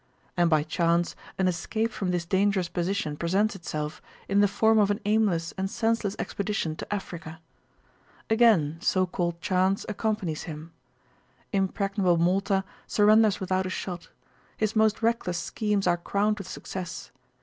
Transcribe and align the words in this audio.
And 0.35 0.49
by 0.49 0.63
chance 0.63 1.15
an 1.37 1.47
escape 1.47 1.91
from 1.91 2.09
this 2.09 2.25
dangerous 2.25 2.69
position 2.69 3.15
presents 3.15 3.55
itself 3.55 4.01
in 4.27 4.39
the 4.39 4.47
form 4.47 4.79
of 4.79 4.89
an 4.89 4.99
aimless 5.05 5.51
and 5.59 5.69
senseless 5.69 6.15
expedition 6.17 6.75
to 6.77 6.91
Africa. 6.91 7.39
Again 8.27 8.79
so 8.81 9.05
called 9.05 9.39
chance 9.41 9.85
accompanies 9.87 10.45
him. 10.49 10.73
Impregnable 11.53 12.17
Malta 12.17 12.63
surrenders 12.87 13.39
without 13.39 13.67
a 13.67 13.69
shot; 13.69 14.09
his 14.57 14.75
most 14.75 15.03
reckless 15.03 15.37
schemes 15.37 15.85
are 15.85 15.97
crowned 15.97 16.39
with 16.39 16.47
success. 16.47 17.11